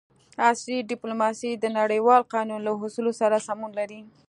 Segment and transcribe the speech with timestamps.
[0.49, 3.99] عصري ډیپلوماسي د نړیوال قانون له اصولو سره سمون لري